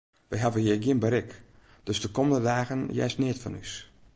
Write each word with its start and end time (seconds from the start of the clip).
Wy 0.29 0.37
hawwe 0.43 0.59
hjir 0.63 0.79
gjin 0.83 1.01
berik, 1.03 1.29
dus 1.85 2.01
de 2.03 2.09
kommende 2.15 2.41
dagen 2.51 2.81
hearst 2.95 3.19
neat 3.21 3.39
fan 3.43 3.59
ús. 3.63 3.73